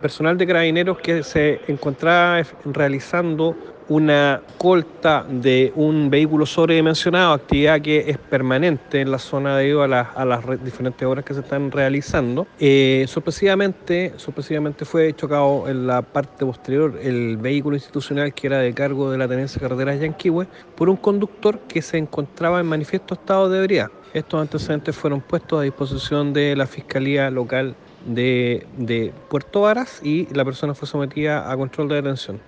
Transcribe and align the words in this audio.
personal 0.00 0.36
de 0.38 0.46
carabineros 0.46 0.98
que 0.98 1.22
se 1.22 1.60
encontraba 1.68 2.42
realizando 2.64 3.56
una 3.90 4.40
colta 4.56 5.26
de 5.28 5.72
un 5.74 6.10
vehículo 6.10 6.46
sobredimensionado, 6.46 7.32
actividad 7.32 7.80
que 7.80 8.08
es 8.08 8.18
permanente 8.18 9.00
en 9.00 9.10
la 9.10 9.18
zona 9.18 9.56
debido 9.56 9.82
a, 9.82 10.00
a 10.00 10.24
las 10.24 10.64
diferentes 10.64 11.06
obras 11.06 11.24
que 11.24 11.34
se 11.34 11.40
están 11.40 11.72
realizando. 11.72 12.46
Eh, 12.60 13.04
sorpresivamente, 13.08 14.12
sorpresivamente 14.16 14.84
fue 14.84 15.12
chocado 15.16 15.68
en 15.68 15.88
la 15.88 16.02
parte 16.02 16.46
posterior 16.46 17.00
el 17.02 17.36
vehículo 17.36 17.74
institucional 17.74 18.32
que 18.32 18.46
era 18.46 18.58
de 18.58 18.72
cargo 18.72 19.10
de 19.10 19.18
la 19.18 19.26
Tenencia 19.26 19.60
de 19.60 19.68
Carreteras 19.68 20.00
Yanquihue 20.00 20.46
por 20.76 20.88
un 20.88 20.96
conductor 20.96 21.58
que 21.66 21.82
se 21.82 21.98
encontraba 21.98 22.60
en 22.60 22.66
manifiesto 22.66 23.14
estado 23.14 23.48
de 23.48 23.58
ebriedad. 23.58 23.90
Estos 24.14 24.40
antecedentes 24.40 24.94
fueron 24.94 25.20
puestos 25.20 25.58
a 25.58 25.62
disposición 25.62 26.32
de 26.32 26.54
la 26.54 26.66
Fiscalía 26.66 27.28
Local 27.28 27.74
de, 28.04 28.66
de 28.76 29.12
Puerto 29.28 29.62
Varas 29.62 30.00
y 30.02 30.32
la 30.34 30.44
persona 30.44 30.74
fue 30.74 30.86
sometida 30.86 31.50
a 31.50 31.56
control 31.56 31.88
de 31.88 31.96
detención. 31.96 32.38